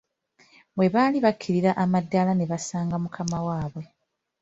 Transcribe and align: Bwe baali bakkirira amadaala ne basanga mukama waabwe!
Bwe 0.75 0.87
baali 0.93 1.17
bakkirira 1.25 1.71
amadaala 1.83 2.33
ne 2.35 2.45
basanga 2.51 2.95
mukama 3.03 3.37
waabwe! 3.45 3.83